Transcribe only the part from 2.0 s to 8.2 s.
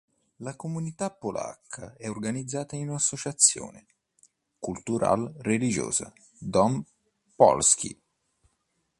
organizzata in associazione cultural-religiosa "Dom Polski".